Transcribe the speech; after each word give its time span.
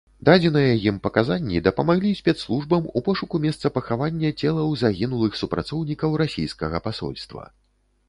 Дадзеныя 0.27 0.69
ім 0.91 0.95
паказанні 1.05 1.61
дапамаглі 1.67 2.15
спецслужбам 2.21 2.81
ў 2.85 2.99
пошуку 3.09 3.43
месца 3.45 3.73
пахавання 3.77 4.35
целаў 4.43 4.75
загінулых 4.87 5.41
супрацоўнікаў 5.45 6.21
расійскага 6.27 6.87
пасольства. 6.91 7.43